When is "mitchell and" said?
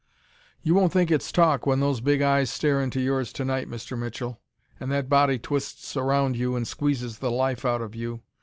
3.95-4.91